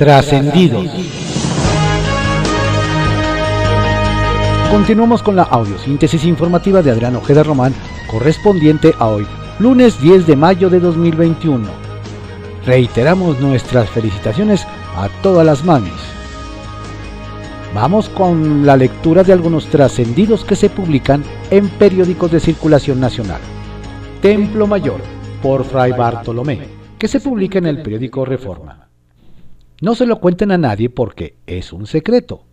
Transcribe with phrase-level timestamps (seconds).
[0.00, 0.86] Trascendidos.
[4.70, 7.74] Continuamos con la audiosíntesis informativa de Adrián Ojeda Román,
[8.10, 9.26] correspondiente a hoy,
[9.58, 11.68] lunes 10 de mayo de 2021.
[12.64, 14.66] Reiteramos nuestras felicitaciones
[14.96, 15.92] a todas las mamis.
[17.74, 23.42] Vamos con la lectura de algunos trascendidos que se publican en periódicos de circulación nacional.
[24.22, 25.02] Templo Mayor,
[25.42, 28.89] por Fray Bartolomé, que se publica en el periódico Reforma.
[29.80, 32.44] No se lo cuenten a nadie porque es un secreto.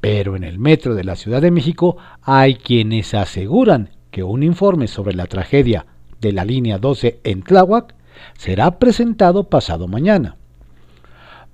[0.00, 4.86] Pero en el metro de la Ciudad de México hay quienes aseguran que un informe
[4.86, 5.86] sobre la tragedia
[6.20, 7.94] de la línea 12 en Tláhuac
[8.36, 10.36] será presentado pasado mañana.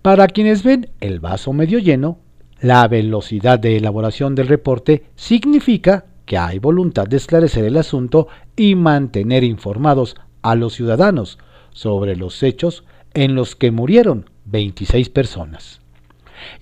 [0.02, 2.18] Para quienes ven el vaso medio lleno,
[2.60, 8.26] la velocidad de elaboración del reporte significa que hay voluntad de esclarecer el asunto
[8.56, 11.38] y mantener informados a los ciudadanos
[11.70, 15.80] sobre los hechos en los que murieron 26 personas.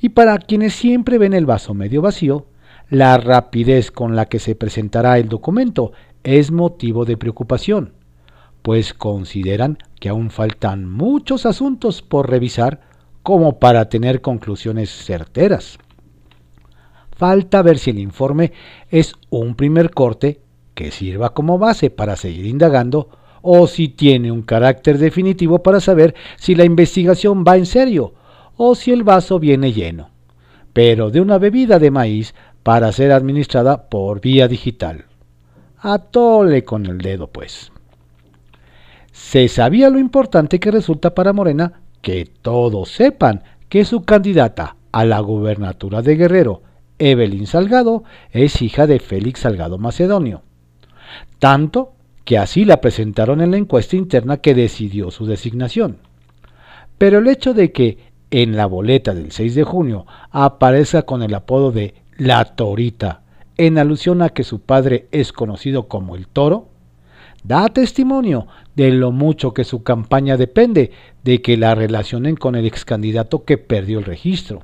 [0.00, 2.46] Y para quienes siempre ven el vaso medio vacío,
[2.88, 5.92] la rapidez con la que se presentará el documento
[6.24, 7.94] es motivo de preocupación,
[8.62, 12.80] pues consideran que aún faltan muchos asuntos por revisar
[13.22, 15.78] como para tener conclusiones certeras.
[17.16, 18.52] Falta ver si el informe
[18.90, 20.40] es un primer corte
[20.74, 23.08] que sirva como base para seguir indagando
[23.42, 28.14] o si tiene un carácter definitivo para saber si la investigación va en serio
[28.56, 30.10] o si el vaso viene lleno,
[30.72, 35.06] pero de una bebida de maíz para ser administrada por vía digital.
[35.78, 37.72] Atole con el dedo, pues.
[39.10, 45.04] Se sabía lo importante que resulta para Morena que todos sepan que su candidata a
[45.04, 46.62] la gubernatura de Guerrero,
[46.98, 50.42] Evelyn Salgado, es hija de Félix Salgado Macedonio.
[51.38, 55.98] Tanto que así la presentaron en la encuesta interna que decidió su designación.
[56.98, 57.98] Pero el hecho de que
[58.30, 63.22] en la boleta del 6 de junio aparezca con el apodo de La Torita,
[63.56, 66.68] en alusión a que su padre es conocido como el Toro,
[67.44, 70.92] da testimonio de lo mucho que su campaña depende
[71.24, 74.62] de que la relacionen con el ex candidato que perdió el registro.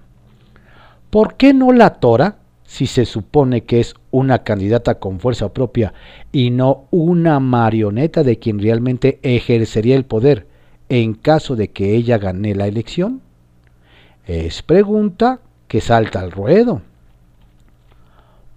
[1.10, 2.38] ¿Por qué no la Tora?
[2.68, 5.94] Si se supone que es una candidata con fuerza propia
[6.32, 10.46] y no una marioneta de quien realmente ejercería el poder
[10.90, 13.22] en caso de que ella gane la elección?
[14.26, 16.82] Es pregunta que salta al ruedo.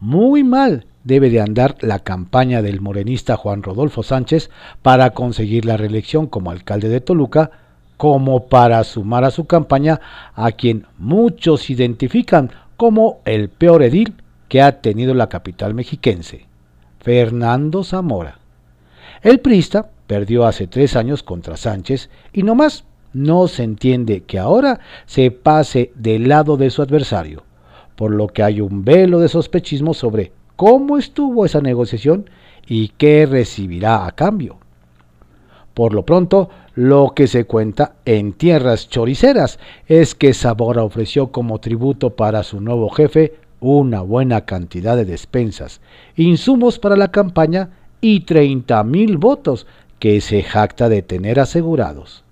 [0.01, 4.49] Muy mal debe de andar la campaña del morenista Juan Rodolfo Sánchez
[4.81, 7.51] para conseguir la reelección como alcalde de Toluca,
[7.95, 10.01] como para sumar a su campaña
[10.35, 14.15] a quien muchos identifican como el peor edil
[14.49, 16.47] que ha tenido la capital mexiquense,
[16.99, 18.39] Fernando Zamora.
[19.21, 24.39] El prista perdió hace tres años contra Sánchez y no más no se entiende que
[24.39, 27.43] ahora se pase del lado de su adversario,
[27.95, 32.31] por lo que hay un velo de sospechismo sobre cómo estuvo esa negociación
[32.65, 34.57] y qué recibirá a cambio.
[35.75, 41.59] Por lo pronto, lo que se cuenta en tierras choriceras es que Zamora ofreció como
[41.59, 45.81] tributo para su nuevo jefe una buena cantidad de despensas,
[46.15, 49.67] insumos para la campaña y 30 mil votos
[49.99, 52.23] que se jacta de tener asegurados.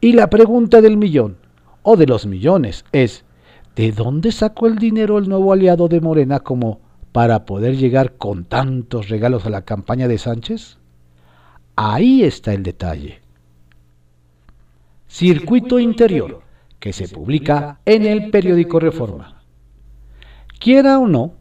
[0.00, 1.36] Y la pregunta del millón,
[1.82, 3.24] o de los millones, es,
[3.74, 6.80] ¿de dónde sacó el dinero el nuevo aliado de Morena como
[7.12, 10.76] para poder llegar con tantos regalos a la campaña de Sánchez?
[11.76, 13.23] Ahí está el detalle.
[15.16, 16.42] Circuito Interior,
[16.80, 19.44] que se publica en el periódico Reforma.
[20.58, 21.34] Quiera o no,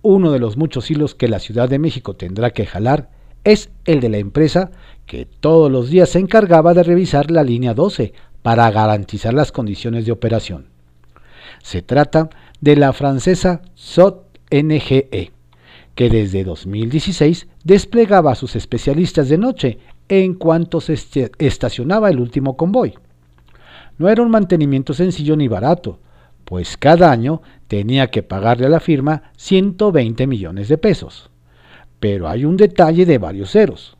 [0.00, 3.10] uno de los muchos hilos que la Ciudad de México tendrá que jalar
[3.42, 4.70] es el de la empresa
[5.06, 10.06] que todos los días se encargaba de revisar la línea 12 para garantizar las condiciones
[10.06, 10.68] de operación.
[11.64, 15.32] Se trata de la francesa SOT NGE,
[15.96, 20.96] que desde 2016 desplegaba a sus especialistas de noche en cuanto se
[21.40, 22.94] estacionaba el último convoy.
[23.98, 26.00] No era un mantenimiento sencillo ni barato,
[26.44, 31.30] pues cada año tenía que pagarle a la firma 120 millones de pesos.
[31.98, 33.96] Pero hay un detalle de varios ceros.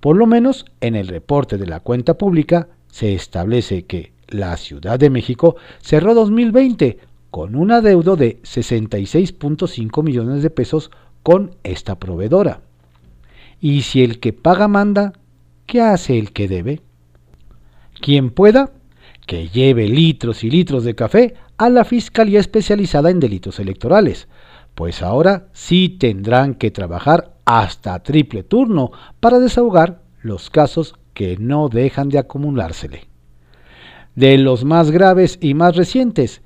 [0.00, 4.98] Por lo menos en el reporte de la cuenta pública se establece que la Ciudad
[4.98, 6.98] de México cerró 2020
[7.30, 10.90] con un adeudo de 66.5 millones de pesos
[11.22, 12.60] con esta proveedora.
[13.60, 15.12] Y si el que paga manda,
[15.66, 16.80] ¿qué hace el que debe?
[18.00, 18.72] Quien pueda,
[19.26, 24.28] que lleve litros y litros de café a la Fiscalía Especializada en Delitos Electorales,
[24.74, 28.90] pues ahora sí tendrán que trabajar hasta triple turno
[29.20, 33.08] para desahogar los casos que no dejan de acumulársele.
[34.14, 36.42] de los más graves y más recientes,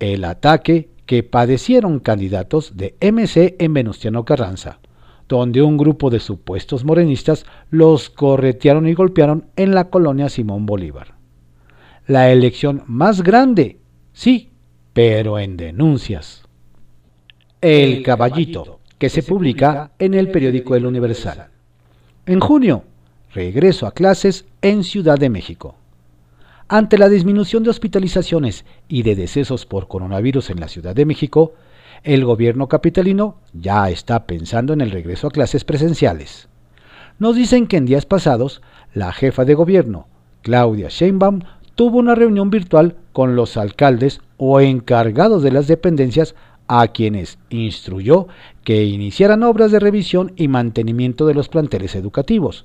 [0.00, 4.80] el ataque que padecieron candidatos de MC en Venustiano Carranza,
[5.28, 11.15] donde un grupo de supuestos morenistas los corretearon y golpearon en la colonia Simón Bolívar.
[12.06, 13.80] La elección más grande,
[14.12, 14.50] sí,
[14.92, 16.44] pero en denuncias.
[17.60, 21.48] El Caballito, que se publica en el periódico El Universal.
[22.24, 22.84] En junio,
[23.34, 25.74] regreso a clases en Ciudad de México.
[26.68, 31.54] Ante la disminución de hospitalizaciones y de decesos por coronavirus en la Ciudad de México,
[32.04, 36.48] el gobierno capitalino ya está pensando en el regreso a clases presenciales.
[37.18, 38.62] Nos dicen que en días pasados,
[38.94, 40.06] la jefa de gobierno,
[40.42, 41.40] Claudia Sheinbaum,
[41.76, 46.34] tuvo una reunión virtual con los alcaldes o encargados de las dependencias
[46.66, 48.26] a quienes instruyó
[48.64, 52.64] que iniciaran obras de revisión y mantenimiento de los planteles educativos,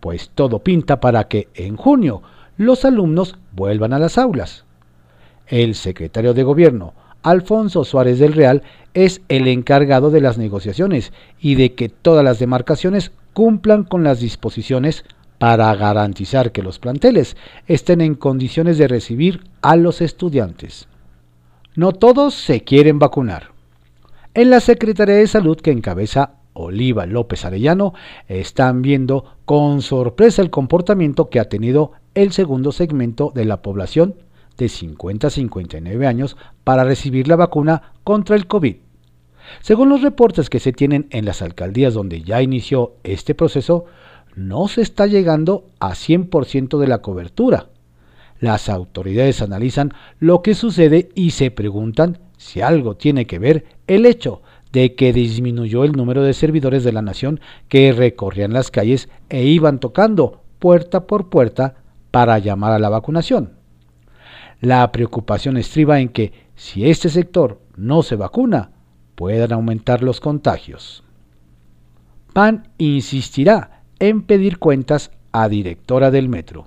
[0.00, 2.22] pues todo pinta para que en junio
[2.56, 4.64] los alumnos vuelvan a las aulas.
[5.46, 8.62] El secretario de Gobierno, Alfonso Suárez del Real,
[8.94, 14.20] es el encargado de las negociaciones y de que todas las demarcaciones cumplan con las
[14.20, 15.04] disposiciones
[15.38, 17.36] para garantizar que los planteles
[17.66, 20.88] estén en condiciones de recibir a los estudiantes.
[21.74, 23.52] No todos se quieren vacunar.
[24.34, 27.94] En la Secretaría de Salud que encabeza Oliva López Arellano
[28.28, 34.14] están viendo con sorpresa el comportamiento que ha tenido el segundo segmento de la población
[34.56, 38.76] de 50 a 59 años para recibir la vacuna contra el COVID.
[39.60, 43.84] Según los reportes que se tienen en las alcaldías donde ya inició este proceso,
[44.36, 47.70] no se está llegando a 100% de la cobertura.
[48.38, 54.04] Las autoridades analizan lo que sucede y se preguntan si algo tiene que ver el
[54.04, 54.42] hecho
[54.72, 59.44] de que disminuyó el número de servidores de la nación que recorrían las calles e
[59.44, 61.76] iban tocando puerta por puerta
[62.10, 63.54] para llamar a la vacunación.
[64.60, 68.70] La preocupación estriba en que si este sector no se vacuna,
[69.14, 71.02] puedan aumentar los contagios.
[72.34, 76.66] PAN insistirá en pedir cuentas a directora del metro.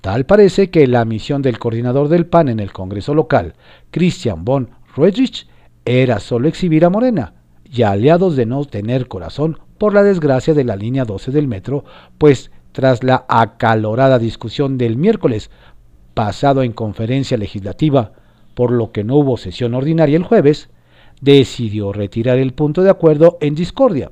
[0.00, 3.54] Tal parece que la misión del coordinador del PAN en el Congreso local,
[3.90, 5.46] Christian von Roedrich,
[5.84, 10.64] era solo exhibir a Morena y aliados de no tener corazón por la desgracia de
[10.64, 11.84] la línea 12 del metro,
[12.18, 15.50] pues tras la acalorada discusión del miércoles
[16.14, 18.12] pasado en conferencia legislativa,
[18.54, 20.68] por lo que no hubo sesión ordinaria el jueves,
[21.20, 24.10] decidió retirar el punto de acuerdo en discordia.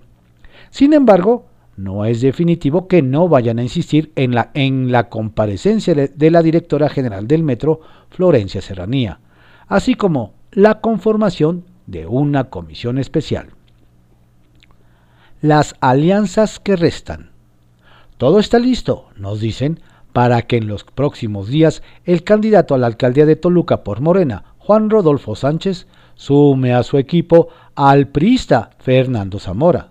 [0.70, 1.49] Sin embargo,
[1.80, 6.42] no es definitivo que no vayan a insistir en la, en la comparecencia de la
[6.42, 7.80] directora general del metro,
[8.10, 9.20] Florencia Serranía,
[9.66, 13.48] así como la conformación de una comisión especial.
[15.40, 17.30] Las alianzas que restan.
[18.18, 19.80] Todo está listo, nos dicen,
[20.12, 24.44] para que en los próximos días el candidato a la alcaldía de Toluca por Morena,
[24.58, 29.89] Juan Rodolfo Sánchez, sume a su equipo al priista Fernando Zamora.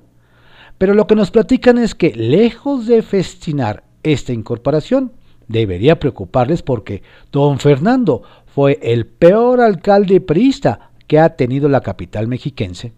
[0.80, 5.12] Pero lo que nos platican es que lejos de festinar esta incorporación,
[5.50, 12.28] debería preocuparles porque don Fernando fue el peor alcalde priista que ha tenido la capital
[12.28, 12.94] mexiquense.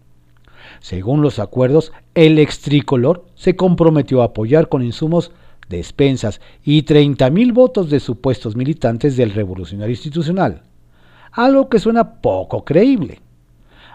[0.80, 5.32] Según los acuerdos, el extricolor se comprometió a apoyar con insumos,
[5.68, 10.62] despensas y 30.000 votos de supuestos militantes del revolucionario institucional,
[11.32, 13.20] algo que suena poco creíble.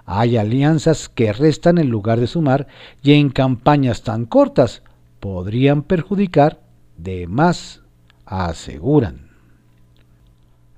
[0.09, 2.67] Hay alianzas que restan en lugar de sumar
[3.03, 4.81] y en campañas tan cortas
[5.19, 6.61] podrían perjudicar
[6.97, 7.81] de más,
[8.25, 9.31] aseguran.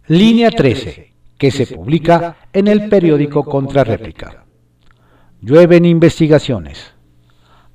[0.08, 4.46] Línea 13, que se publica en el periódico Contrarréplica.
[5.42, 6.94] Llueven investigaciones.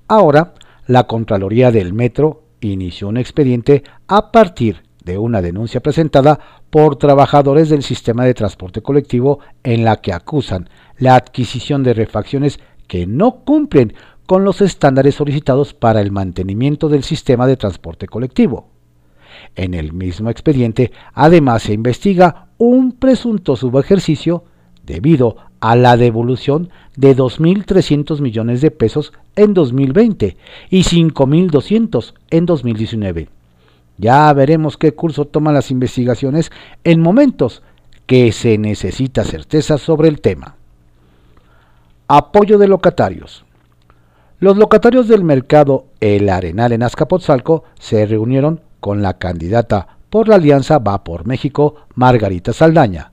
[0.08, 0.54] Ahora,
[0.88, 7.68] la Contraloría del Metro inició un expediente a partir de una denuncia presentada por trabajadores
[7.68, 10.68] del sistema de transporte colectivo en la que acusan
[10.98, 13.94] la adquisición de refacciones que no cumplen
[14.26, 18.68] con los estándares solicitados para el mantenimiento del sistema de transporte colectivo.
[19.56, 24.44] En el mismo expediente, además, se investiga un presunto subejercicio
[24.84, 30.36] debido a la devolución de 2.300 millones de pesos en 2020
[30.70, 33.28] y 5.200 en 2019.
[33.96, 36.50] Ya veremos qué curso toman las investigaciones
[36.82, 37.62] en momentos
[38.06, 40.56] que se necesita certeza sobre el tema.
[42.06, 43.46] Apoyo de locatarios.
[44.38, 50.34] Los locatarios del mercado El Arenal en Azcapotzalco se reunieron con la candidata por la
[50.34, 53.12] alianza Va por México, Margarita Saldaña,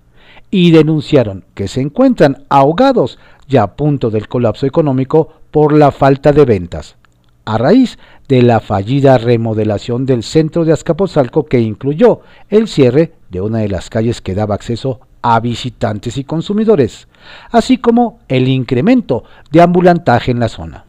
[0.49, 3.17] y denunciaron que se encuentran ahogados
[3.47, 6.97] ya a punto del colapso económico por la falta de ventas,
[7.45, 12.19] a raíz de la fallida remodelación del centro de Azcapotzalco que incluyó
[12.49, 17.07] el cierre de una de las calles que daba acceso a visitantes y consumidores,
[17.51, 20.85] así como el incremento de ambulantaje en la zona,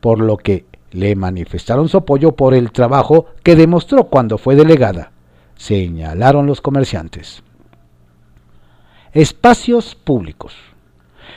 [0.00, 5.12] por lo que le manifestaron su apoyo por el trabajo que demostró cuando fue delegada,
[5.56, 7.42] señalaron los comerciantes.
[9.12, 10.54] Espacios públicos.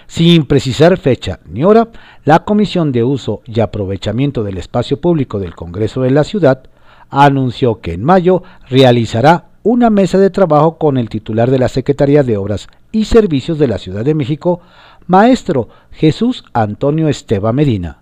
[0.08, 1.89] Sin precisar fecha ni hora,
[2.25, 6.63] la Comisión de Uso y Aprovechamiento del Espacio Público del Congreso de la Ciudad
[7.10, 12.23] anunció que en mayo realizará una mesa de trabajo con el titular de la Secretaría
[12.23, 14.61] de Obras y Servicios de la Ciudad de México,
[15.07, 17.99] maestro Jesús Antonio Esteba Medina,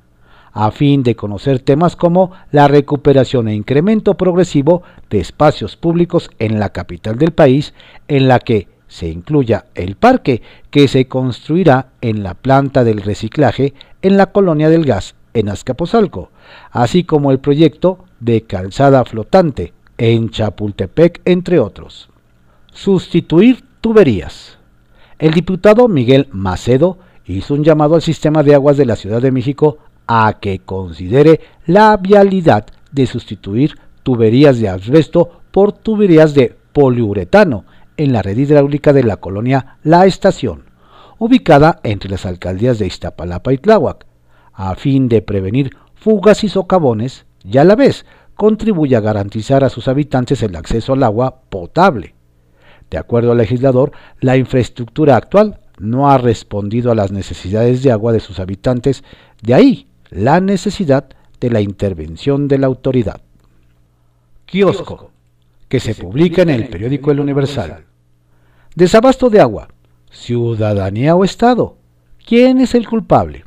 [0.53, 6.59] a fin de conocer temas como la recuperación e incremento progresivo de espacios públicos en
[6.59, 7.73] la capital del país,
[8.07, 13.73] en la que se incluya el parque que se construirá en la planta del reciclaje
[14.01, 16.29] en la colonia del gas en Azcapotzalco,
[16.71, 22.10] así como el proyecto de calzada flotante en Chapultepec, entre otros.
[22.72, 24.58] Sustituir tuberías.
[25.20, 29.32] El diputado Miguel Macedo hizo un llamado al sistema de aguas de la Ciudad de
[29.32, 37.66] México a que considere la vialidad de sustituir tuberías de asbesto por tuberías de poliuretano
[37.98, 40.63] en la red hidráulica de la colonia La Estación,
[41.18, 44.06] ubicada entre las alcaldías de Iztapalapa y Tláhuac,
[44.54, 48.06] a fin de prevenir fugas y socavones y a la vez
[48.38, 52.13] contribuye a garantizar a sus habitantes el acceso al agua potable.
[52.89, 53.91] De acuerdo al legislador,
[54.22, 59.03] la infraestructura actual no ha respondido a las necesidades de agua de sus habitantes,
[59.41, 63.22] de ahí la necesidad de la intervención de la autoridad.
[64.46, 65.12] Kiosco,
[65.67, 67.84] que se publica en el periódico El Universal.
[68.75, 69.67] Desabasto de agua,
[70.12, 71.75] ciudadanía o Estado.
[72.25, 73.44] ¿Quién es el culpable?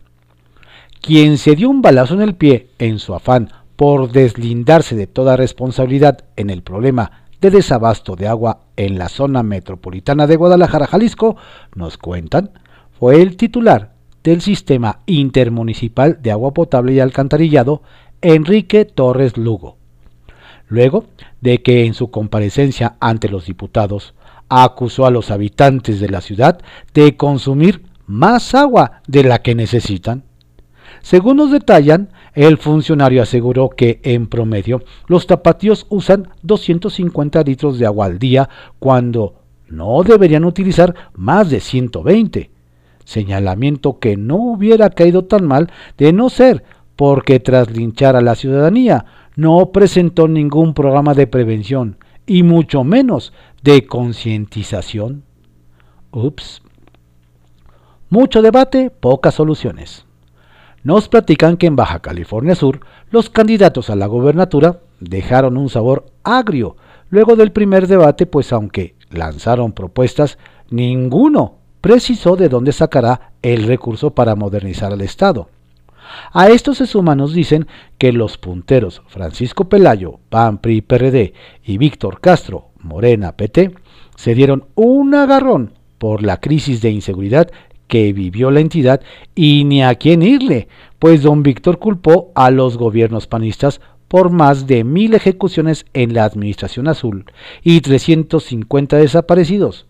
[1.01, 5.39] Quien se dio un balazo en el pie en su afán por deslindarse de toda
[5.39, 11.39] responsabilidad en el problema de desabasto de agua en la zona metropolitana de Guadalajara, Jalisco,
[11.75, 12.51] nos cuentan,
[12.99, 17.81] fue el titular del Sistema Intermunicipal de Agua Potable y Alcantarillado,
[18.21, 19.79] Enrique Torres Lugo.
[20.69, 21.07] Luego
[21.41, 24.13] de que en su comparecencia ante los diputados
[24.51, 26.61] acusó a los habitantes de la ciudad
[26.93, 30.25] de consumir más agua de la que necesitan.
[31.01, 37.87] Según nos detallan, el funcionario aseguró que, en promedio, los tapatíos usan 250 litros de
[37.87, 39.35] agua al día cuando
[39.69, 42.51] no deberían utilizar más de 120.
[43.05, 46.63] Señalamiento que no hubiera caído tan mal de no ser
[46.97, 49.07] porque tras linchar a la ciudadanía
[49.37, 51.97] no presentó ningún programa de prevención
[52.27, 53.33] y mucho menos
[53.63, 55.25] de concientización.
[56.13, 56.63] Ups.
[58.11, 60.05] Mucho debate, pocas soluciones
[60.83, 66.07] nos platican que en Baja California Sur los candidatos a la gobernatura dejaron un sabor
[66.23, 66.77] agrio
[67.11, 70.39] luego del primer debate, pues aunque lanzaron propuestas,
[70.71, 75.49] ninguno precisó de dónde sacará el recurso para modernizar al Estado.
[76.33, 77.67] A esto se suman, nos dicen,
[77.99, 81.35] que los punteros Francisco Pelayo, PAN, PRI, PRD
[81.65, 83.75] y Víctor Castro, Morena, PT,
[84.17, 87.51] se dieron un agarrón por la crisis de inseguridad
[87.91, 89.03] que vivió la entidad
[89.35, 90.69] y ni a quién irle,
[90.99, 96.25] pues don Víctor culpó a los gobiernos panistas por más de mil ejecuciones en la
[96.25, 97.27] administración azul
[97.63, 99.87] y 350 desaparecidos.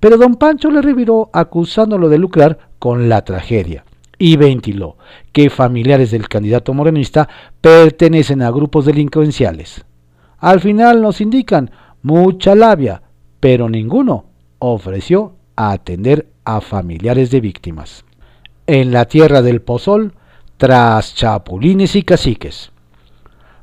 [0.00, 3.84] Pero don Pancho le reviró acusándolo de lucrar con la tragedia
[4.18, 4.96] y ventiló
[5.32, 7.28] que familiares del candidato morenista
[7.60, 9.84] pertenecen a grupos delincuenciales.
[10.38, 11.70] Al final nos indican
[12.02, 13.02] mucha labia,
[13.38, 14.26] pero ninguno
[14.58, 18.04] ofreció atender a familiares de víctimas.
[18.66, 20.14] En la tierra del Pozol,
[20.56, 22.70] tras chapulines y caciques.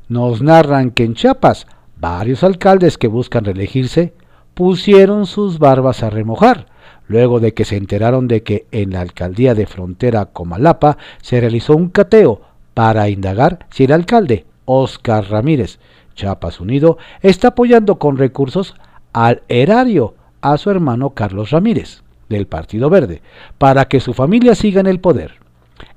[0.10, 1.68] Nos narran que en Chiapas
[1.98, 4.14] varios alcaldes que buscan reelegirse
[4.54, 6.68] pusieron sus barbas a remojar,
[7.08, 11.76] luego de que se enteraron de que en la alcaldía de frontera Comalapa se realizó
[11.76, 12.42] un cateo
[12.74, 15.80] para indagar si el alcalde Oscar Ramírez,
[16.16, 18.76] Chiapas Unido, está apoyando con recursos
[19.14, 23.22] al erario a su hermano Carlos Ramírez del Partido Verde,
[23.58, 25.36] para que su familia siga en el poder.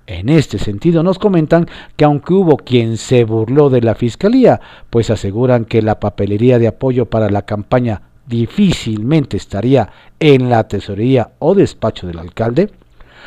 [0.07, 4.61] En este sentido nos comentan que aunque hubo quien se burló de la Fiscalía,
[4.91, 11.33] pues aseguran que la papelería de apoyo para la campaña difícilmente estaría en la tesorería
[11.39, 12.71] o despacho del alcalde,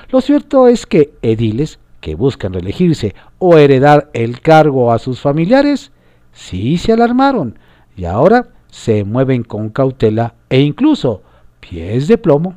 [0.09, 5.91] lo cierto es que ediles que buscan reelegirse o heredar el cargo a sus familiares,
[6.31, 7.57] sí se alarmaron
[7.95, 11.21] y ahora se mueven con cautela e incluso
[11.59, 12.55] pies de plomo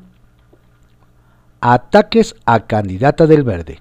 [1.61, 3.81] ataques a candidata del Verde.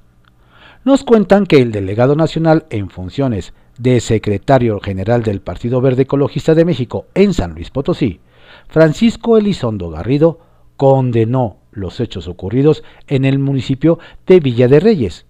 [0.83, 6.55] Nos cuentan que el delegado nacional en funciones de secretario general del Partido Verde Ecologista
[6.55, 8.19] de México en San Luis Potosí,
[8.67, 10.39] Francisco Elizondo Garrido
[10.75, 15.25] condenó los hechos ocurridos en el municipio de Villa de Reyes,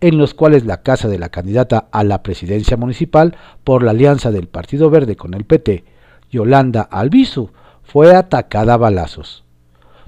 [0.00, 4.30] en los cuales la casa de la candidata a la presidencia municipal por la alianza
[4.30, 5.84] del Partido Verde con el PT,
[6.30, 7.50] Yolanda Albizu,
[7.82, 9.44] fue atacada a balazos.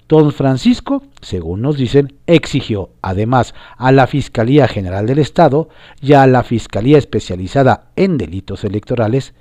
[0.08, 5.68] Don Francisco, según nos dicen, exigió además a la Fiscalía General del Estado
[6.00, 9.34] y a la Fiscalía Especializada en Delitos Electorales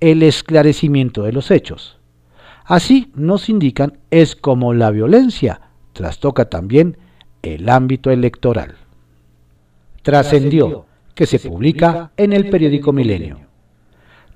[0.00, 1.98] el esclarecimiento de los hechos.
[2.64, 5.62] Así nos indican es como la violencia
[5.94, 6.98] trastoca también
[7.42, 8.76] el ámbito electoral.
[10.02, 13.40] Trascendió que se publica en el periódico Milenio.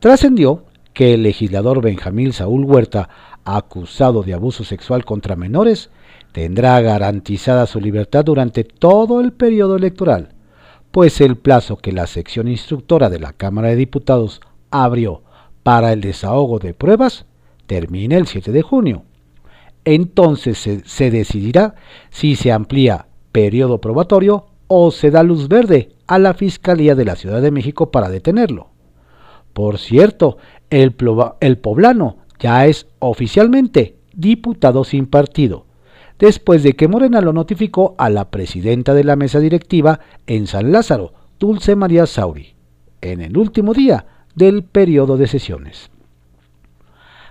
[0.00, 3.08] Trascendió que el legislador Benjamín Saúl Huerta
[3.44, 5.90] acusado de abuso sexual contra menores
[6.32, 10.30] tendrá garantizada su libertad durante todo el periodo electoral,
[10.90, 15.22] pues el plazo que la sección instructora de la Cámara de Diputados abrió
[15.62, 17.26] para el desahogo de pruebas
[17.66, 19.04] termina el 7 de junio.
[19.84, 21.74] Entonces se, decidirá
[22.10, 27.16] si se amplía periodo probatorio o se da luz verde a la Fiscalía de la
[27.16, 28.68] Ciudad de México para detenerlo.
[29.52, 30.38] Por cierto,
[30.72, 35.66] el, poblano ya es oficialmente diputado sin partido,
[36.18, 40.72] después de que Morena lo notificó a la presidenta de la mesa directiva en San
[40.72, 42.54] Lázaro, Dulce María Sauri,
[43.02, 45.90] en el último día del periodo de sesiones.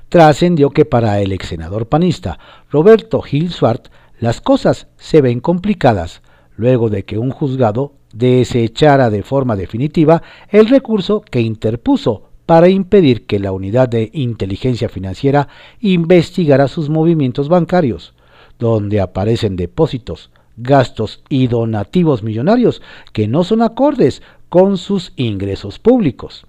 [0.09, 2.37] Trascendió que para el ex senador panista
[2.69, 3.87] Roberto Gil Swart
[4.19, 6.21] las cosas se ven complicadas
[6.55, 13.25] luego de que un juzgado desechara de forma definitiva el recurso que interpuso para impedir
[13.27, 15.47] que la unidad de inteligencia financiera
[15.79, 18.13] investigara sus movimientos bancarios,
[18.59, 22.81] donde aparecen depósitos, gastos y donativos millonarios
[23.13, 26.45] que no son acordes con sus ingresos públicos.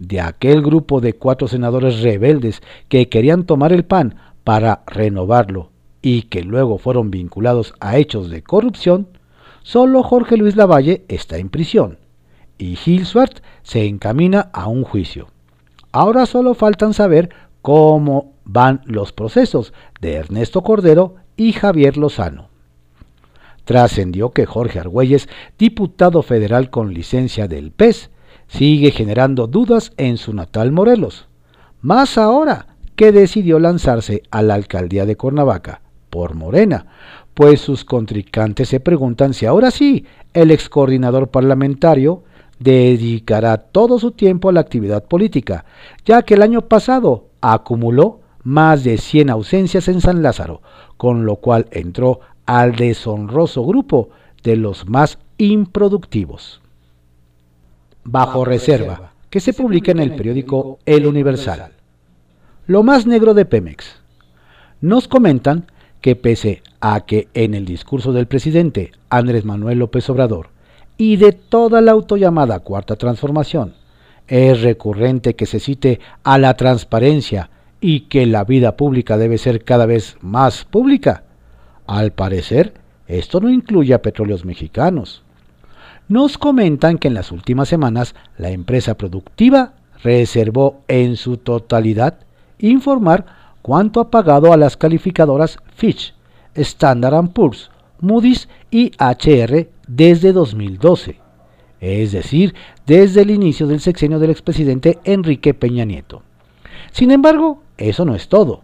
[0.00, 5.70] De aquel grupo de cuatro senadores rebeldes que querían tomar el PAN para renovarlo
[6.02, 9.06] y que luego fueron vinculados a hechos de corrupción,
[9.62, 12.07] solo Jorge Luis Lavalle está en prisión
[12.58, 15.28] y Gil Swart se encamina a un juicio.
[15.92, 17.30] Ahora solo faltan saber
[17.62, 22.48] cómo van los procesos de Ernesto Cordero y Javier Lozano.
[23.64, 28.10] Trascendió que Jorge Argüelles, diputado federal con licencia del PES,
[28.48, 31.28] sigue generando dudas en su natal Morelos,
[31.80, 32.66] más ahora
[32.96, 36.86] que decidió lanzarse a la alcaldía de Cuernavaca por Morena,
[37.34, 42.24] pues sus contrincantes se preguntan si ahora sí el ex coordinador parlamentario
[42.58, 45.64] dedicará todo su tiempo a la actividad política,
[46.04, 50.62] ya que el año pasado acumuló más de 100 ausencias en San Lázaro,
[50.96, 54.10] con lo cual entró al deshonroso grupo
[54.42, 56.60] de los más improductivos.
[58.04, 61.72] Bajo reserva, que se publica en el periódico El Universal.
[62.66, 63.96] Lo más negro de Pemex.
[64.80, 65.66] Nos comentan
[66.00, 70.50] que pese a que en el discurso del presidente Andrés Manuel López Obrador
[70.98, 73.74] y de toda la autollamada cuarta transformación.
[74.26, 77.48] Es recurrente que se cite a la transparencia
[77.80, 81.22] y que la vida pública debe ser cada vez más pública.
[81.86, 82.74] Al parecer,
[83.06, 85.22] esto no incluye a petróleos mexicanos.
[86.08, 92.18] Nos comentan que en las últimas semanas la empresa productiva reservó en su totalidad
[92.58, 93.26] informar
[93.62, 96.14] cuánto ha pagado a las calificadoras Fitch,
[96.54, 101.18] Standard Poor's, Moody's y HR desde 2012,
[101.80, 102.54] es decir,
[102.86, 106.22] desde el inicio del sexenio del expresidente Enrique Peña Nieto.
[106.92, 108.62] Sin embargo, eso no es todo.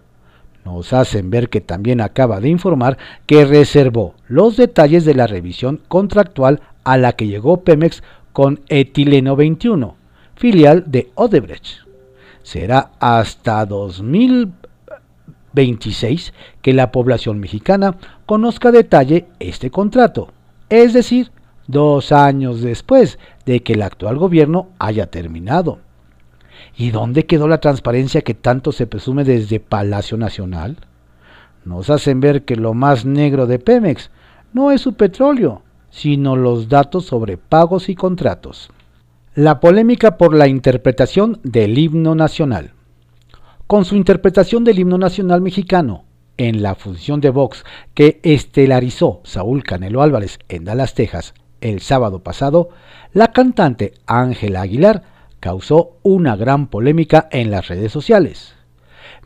[0.65, 5.81] Nos hacen ver que también acaba de informar que reservó los detalles de la revisión
[5.89, 9.97] contractual a la que llegó Pemex con Etileno 21,
[10.37, 11.85] filial de Odebrecht.
[12.43, 20.34] Será hasta 2026 que la población mexicana conozca detalle este contrato
[20.69, 21.31] es decir,
[21.67, 25.79] dos años después de que el actual gobierno haya terminado.
[26.77, 30.77] ¿Y dónde quedó la transparencia que tanto se presume desde Palacio Nacional?
[31.65, 34.11] Nos hacen ver que lo más negro de Pemex
[34.53, 38.71] no es su petróleo, sino los datos sobre pagos y contratos.
[39.35, 42.73] La polémica por la interpretación del himno nacional.
[43.67, 46.04] Con su interpretación del himno nacional mexicano,
[46.37, 52.23] en la función de Vox que estelarizó Saúl Canelo Álvarez en Dallas, Texas, el sábado
[52.23, 52.71] pasado,
[53.13, 55.03] la cantante Ángela Aguilar
[55.41, 58.55] causó una gran polémica en las redes sociales.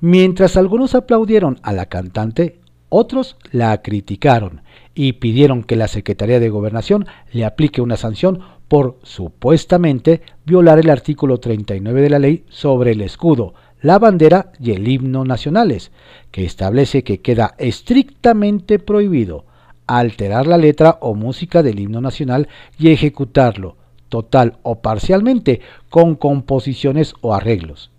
[0.01, 4.62] Mientras algunos aplaudieron a la cantante, otros la criticaron
[4.94, 10.90] y pidieron que la Secretaría de Gobernación le aplique una sanción por supuestamente violar el
[10.90, 15.91] artículo 39 de la ley sobre el escudo, la bandera y el himno nacionales,
[16.31, 19.45] que establece que queda estrictamente prohibido
[19.87, 23.77] alterar la letra o música del himno nacional y ejecutarlo,
[24.09, 27.91] total o parcialmente, con composiciones o arreglos,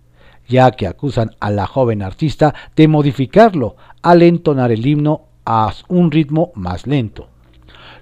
[0.47, 6.11] ya que acusan a la joven artista de modificarlo al entonar el himno a un
[6.11, 7.29] ritmo más lento.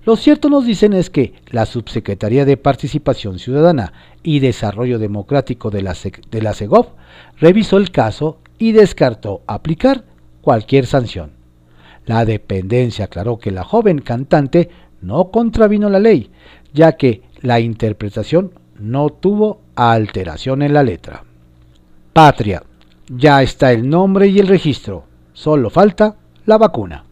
[0.08, 3.92] Lo cierto nos dicen es que la Subsecretaría de Participación Ciudadana
[4.24, 5.94] y Desarrollo Democrático de la,
[6.32, 6.78] de
[7.42, 10.06] revisó el caso y descartó aplicar
[10.40, 11.32] cualquier sanción.
[12.06, 14.70] La dependencia aclaró que la joven cantante
[15.02, 16.32] no contravino la ley,
[16.74, 21.26] ya que la interpretación no tuvo alteración en la letra.
[22.14, 22.64] Patria.
[23.10, 25.04] Ya está el nombre y el registro.
[25.34, 26.16] Solo falta
[26.46, 27.04] la vacuna.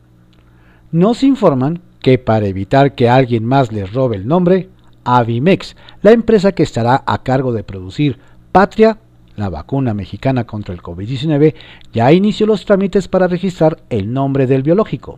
[0.93, 4.69] Nos informan que para evitar que alguien más les robe el nombre,
[5.05, 8.19] Avimex, la empresa que estará a cargo de producir
[8.51, 8.99] Patria,
[9.35, 11.55] la vacuna mexicana contra el COVID-19,
[11.93, 15.17] ya inició los trámites para registrar el nombre del biológico.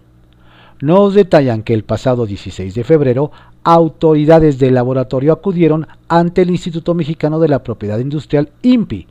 [0.79, 3.33] Nos detallan que el pasado 16 de febrero,
[3.65, 9.07] autoridades del laboratorio acudieron ante el Instituto Mexicano de la Propiedad Industrial INPI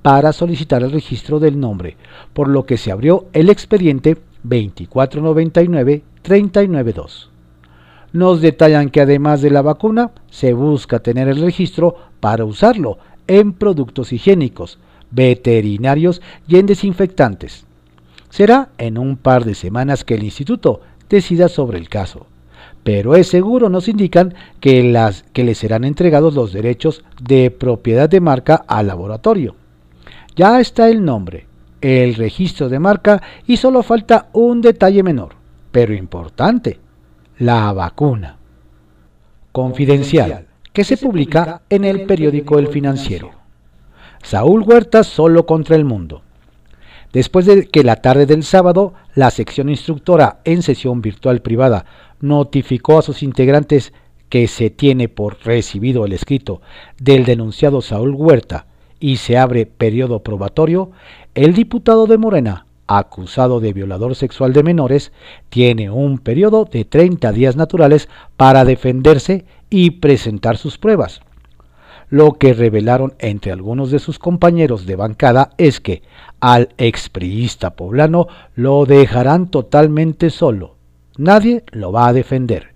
[0.00, 1.98] para solicitar el registro del nombre,
[2.32, 7.28] por lo que se abrió el expediente 2499-392.
[8.12, 13.52] Nos detallan que además de la vacuna, se busca tener el registro para usarlo en
[13.52, 14.78] productos higiénicos,
[15.10, 17.64] veterinarios y en desinfectantes.
[18.30, 22.26] Será en un par de semanas que el instituto decida sobre el caso,
[22.82, 28.08] pero es seguro, nos indican, que, las, que le serán entregados los derechos de propiedad
[28.08, 29.54] de marca al laboratorio.
[30.36, 31.47] Ya está el nombre,
[31.80, 35.34] el registro de marca y solo falta un detalle menor,
[35.70, 36.78] pero importante,
[37.38, 38.36] la vacuna.
[39.52, 43.30] Confidencial, que se publica en el periódico El Financiero.
[44.22, 46.22] Saúl Huerta solo contra el mundo.
[47.12, 51.86] Después de que la tarde del sábado, la sección instructora en sesión virtual privada
[52.20, 53.92] notificó a sus integrantes
[54.28, 56.60] que se tiene por recibido el escrito
[56.98, 58.66] del denunciado Saúl Huerta
[59.00, 60.90] y se abre periodo probatorio,
[61.34, 65.12] el diputado de Morena, acusado de violador sexual de menores,
[65.50, 71.20] tiene un periodo de 30 días naturales para defenderse y presentar sus pruebas.
[72.10, 76.02] Lo que revelaron entre algunos de sus compañeros de bancada es que
[76.40, 80.76] al expriista poblano lo dejarán totalmente solo.
[81.18, 82.74] Nadie lo va a defender.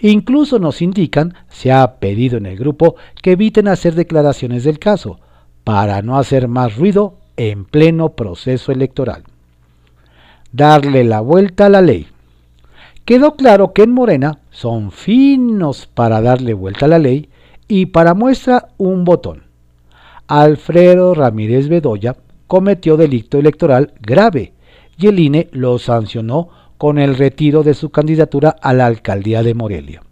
[0.00, 5.20] Incluso nos indican, se ha pedido en el grupo que eviten hacer declaraciones del caso,
[5.62, 9.24] para no hacer más ruido en pleno proceso electoral.
[10.52, 12.06] Darle la vuelta a la ley.
[13.04, 17.28] Quedó claro que en Morena son finos para darle vuelta a la ley
[17.68, 19.42] y para muestra un botón.
[20.26, 22.16] Alfredo Ramírez Bedoya
[22.46, 24.52] cometió delito electoral grave
[24.96, 29.54] y el INE lo sancionó con el retiro de su candidatura a la alcaldía de
[29.54, 30.02] Morelia.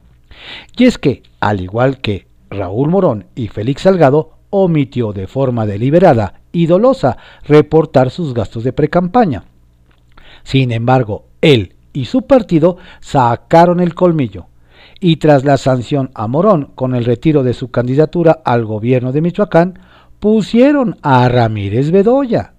[0.76, 6.41] Y es que, al igual que Raúl Morón y Félix Salgado, omitió de forma deliberada
[6.52, 9.44] y dolosa reportar sus gastos de precampaña.
[10.44, 14.46] Sin embargo, él y su partido sacaron el colmillo
[15.00, 19.20] y tras la sanción a Morón con el retiro de su candidatura al gobierno de
[19.20, 19.80] Michoacán,
[20.20, 22.54] pusieron a Ramírez Bedoya.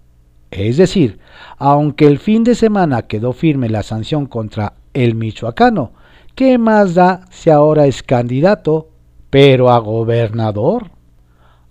[0.51, 1.19] Es decir,
[1.57, 5.93] aunque el fin de semana quedó firme la sanción contra el michoacano,
[6.35, 8.89] ¿qué más da si ahora es candidato,
[9.29, 10.91] pero a gobernador?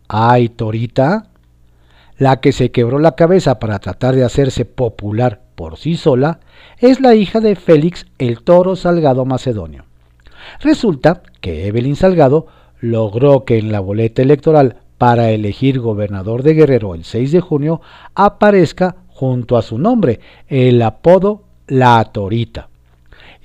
[0.08, 1.28] Ay, Torita,
[2.22, 6.38] la que se quebró la cabeza para tratar de hacerse popular por sí sola,
[6.78, 9.86] es la hija de Félix el Toro Salgado Macedonio.
[10.60, 12.46] Resulta que Evelyn Salgado
[12.80, 17.80] logró que en la boleta electoral para elegir gobernador de Guerrero el 6 de junio
[18.14, 22.68] aparezca junto a su nombre el apodo La Torita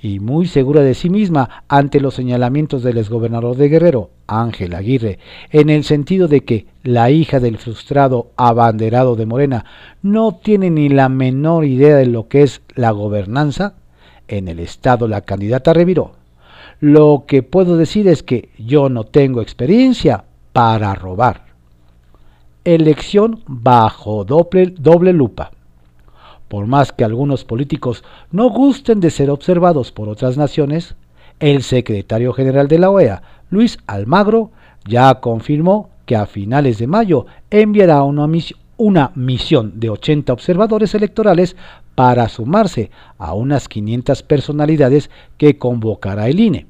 [0.00, 5.18] y muy segura de sí misma ante los señalamientos del exgobernador de Guerrero, Ángel Aguirre,
[5.50, 9.64] en el sentido de que la hija del frustrado abanderado de Morena
[10.02, 13.74] no tiene ni la menor idea de lo que es la gobernanza,
[14.28, 16.12] en el Estado la candidata reviró.
[16.80, 21.46] Lo que puedo decir es que yo no tengo experiencia para robar.
[22.64, 25.50] Elección bajo doble, doble lupa.
[26.48, 30.94] Por más que algunos políticos no gusten de ser observados por otras naciones,
[31.40, 34.50] el secretario general de la OEA, Luis Almagro,
[34.86, 38.26] ya confirmó que a finales de mayo enviará una,
[39.14, 41.54] misión de 80 observadores electorales
[41.94, 46.66] para sumarse a unas 500 personalidades que convocará el INE.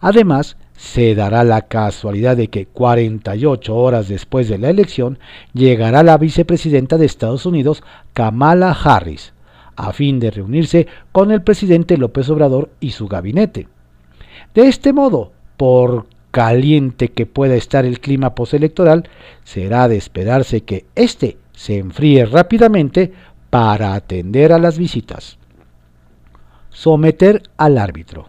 [0.00, 5.18] Además, se dará la casualidad de que 48 horas después de la elección
[5.52, 7.82] llegará la vicepresidenta de Estados Unidos,
[8.14, 9.34] Kamala Harris,
[9.76, 13.68] a fin de reunirse con el presidente López Obrador y su gabinete.
[14.54, 19.08] De este modo, por caliente que pueda estar el clima postelectoral,
[19.42, 23.12] será de esperarse que éste se enfríe rápidamente
[23.50, 25.38] para atender a las visitas.
[26.70, 28.28] Someter al árbitro.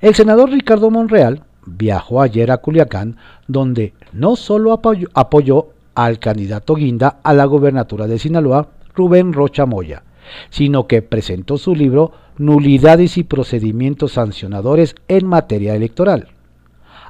[0.00, 7.18] El senador Ricardo Monreal viajó ayer a Culiacán, donde no solo apoyó, al candidato Guinda
[7.24, 10.02] a la gobernatura de Sinaloa, Rubén Rocha Moya,
[10.50, 16.28] sino que presentó su libro Nulidades y procedimientos sancionadores en materia electoral.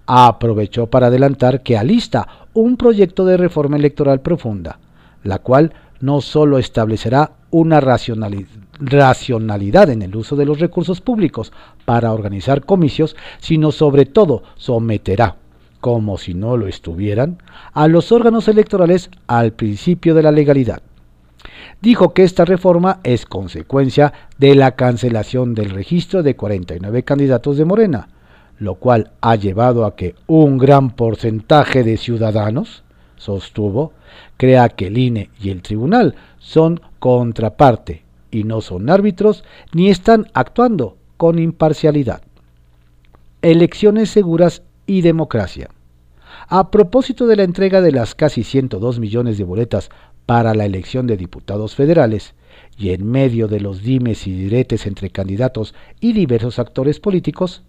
[0.06, 4.78] Aprovechó para adelantar que alista un proyecto de reforma electoral profunda,
[5.22, 11.52] la cual no solo establecerá una racionalidad en el uso de los recursos públicos
[11.84, 15.36] para organizar comicios, sino sobre todo someterá,
[15.80, 17.38] como si no lo estuvieran,
[17.72, 20.82] a los órganos electorales al principio de la legalidad.
[21.80, 27.64] Dijo que esta reforma es consecuencia de la cancelación del registro de 49 candidatos de
[27.64, 28.08] Morena,
[28.58, 32.82] lo cual ha llevado a que un gran porcentaje de ciudadanos,
[33.16, 33.92] sostuvo,
[34.36, 40.26] crea que el INE y el tribunal son contraparte y no son árbitros ni están
[40.34, 42.22] actuando con imparcialidad.
[43.40, 45.70] Elecciones seguras y democracia.
[46.48, 49.90] A propósito de la entrega de las casi 102 millones de boletas
[50.28, 52.34] para la elección de diputados federales,
[52.76, 57.62] y en medio de los dimes y diretes entre candidatos y diversos actores políticos,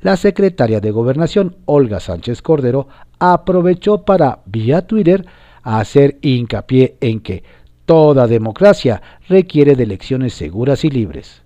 [0.00, 5.26] la secretaria de Gobernación, Olga Sánchez Cordero, aprovechó para, vía Twitter,
[5.62, 7.44] hacer hincapié en que
[7.84, 11.42] toda democracia requiere de elecciones seguras y libres.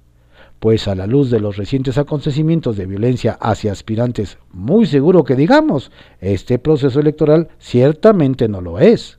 [0.61, 5.35] Pues a la luz de los recientes acontecimientos de violencia hacia aspirantes, muy seguro que
[5.35, 9.16] digamos, este proceso electoral ciertamente no lo es.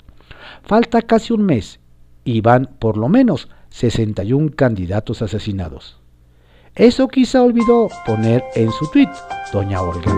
[0.64, 1.80] Falta casi un mes
[2.24, 5.98] y van por lo menos 61 candidatos asesinados.
[6.76, 9.10] Eso quizá olvidó poner en su tweet
[9.52, 10.12] doña Olga.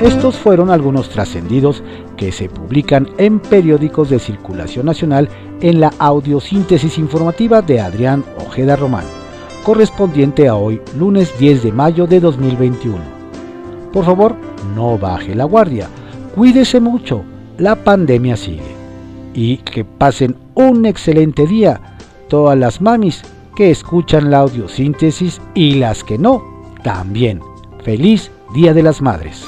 [0.00, 1.82] Estos fueron algunos trascendidos
[2.16, 5.28] que se publican en periódicos de circulación nacional
[5.60, 9.04] en la audiosíntesis informativa de Adrián Ojeda Román,
[9.62, 13.19] correspondiente a hoy, lunes 10 de mayo de 2021.
[13.92, 14.36] Por favor,
[14.74, 15.88] no baje la guardia,
[16.34, 17.24] cuídese mucho,
[17.58, 18.76] la pandemia sigue.
[19.34, 21.80] Y que pasen un excelente día
[22.28, 23.22] todas las mamis
[23.56, 26.42] que escuchan la audiosíntesis y las que no,
[26.82, 27.40] también.
[27.84, 29.44] Feliz Día de las Madres.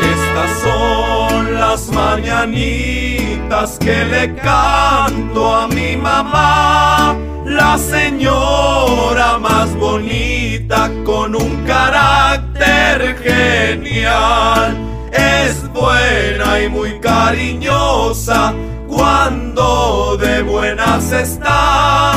[0.00, 3.17] Estas son las mañanitas
[3.66, 14.76] que le canto a mi mamá, la señora más bonita con un carácter genial.
[15.10, 18.54] Es buena y muy cariñosa
[18.86, 22.12] cuando de buenas está.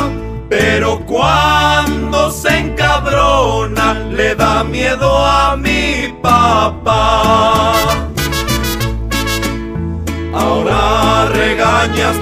[0.48, 8.11] Pero cuando se encabrona le da miedo a mi papá.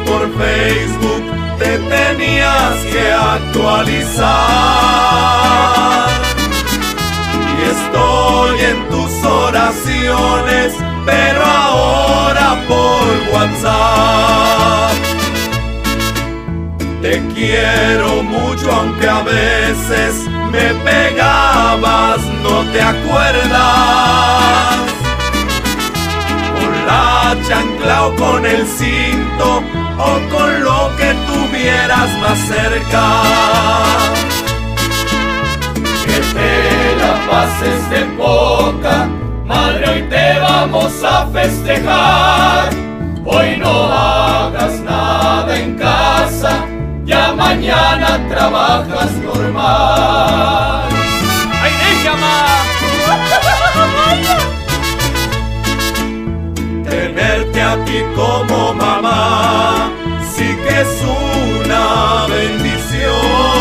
[0.06, 1.22] Por Facebook,
[1.58, 4.30] te tenías que actualizar
[7.70, 14.92] estoy en tus oraciones, pero ahora por WhatsApp.
[17.02, 24.10] Te quiero mucho aunque a veces me pegabas, no te acuerdas.
[26.90, 29.62] La chancla con el cinto
[29.96, 33.60] o con lo que tuvieras más cerca
[36.34, 39.08] te la pases de poca,
[39.46, 42.70] madre, hoy te vamos a festejar.
[43.24, 46.64] Hoy no hagas nada en casa,
[47.04, 50.79] ya mañana trabajas normal.
[57.84, 59.90] Ti como mamá,
[60.34, 63.60] sí que es una bendición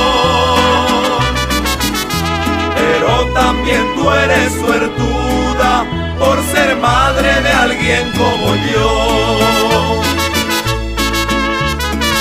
[3.34, 5.86] también tú eres suertuda
[6.18, 9.90] por ser madre de alguien como yo.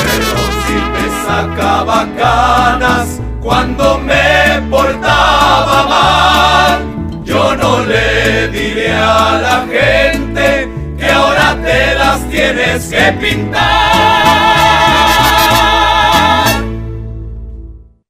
[0.03, 9.67] Pero si te sacaba canas cuando me portaba mal, yo no le diré a la
[9.67, 10.69] gente
[11.18, 13.88] ahora te las tienes que pintar.